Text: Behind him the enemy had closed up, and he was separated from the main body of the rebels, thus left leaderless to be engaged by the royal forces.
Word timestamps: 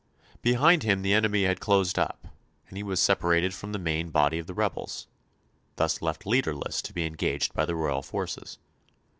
Behind 0.41 0.81
him 0.81 1.03
the 1.03 1.13
enemy 1.13 1.43
had 1.43 1.59
closed 1.59 1.99
up, 1.99 2.27
and 2.67 2.75
he 2.75 2.81
was 2.81 2.99
separated 2.99 3.53
from 3.53 3.71
the 3.71 3.77
main 3.77 4.09
body 4.09 4.39
of 4.39 4.47
the 4.47 4.53
rebels, 4.55 5.05
thus 5.75 6.01
left 6.01 6.25
leaderless 6.25 6.81
to 6.81 6.91
be 6.93 7.05
engaged 7.05 7.53
by 7.53 7.65
the 7.65 7.75
royal 7.75 8.01
forces. 8.01 8.57